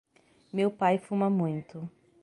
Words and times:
Meu 0.51 0.71
pai 0.71 0.97
fuma 0.97 1.29
muito. 1.29 1.87